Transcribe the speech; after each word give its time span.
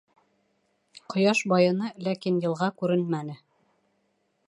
Ҡояш 1.15 1.43
байыны, 1.53 1.91
ләкин 2.07 2.43
йылға 2.47 2.73
күренмәне. 2.83 3.41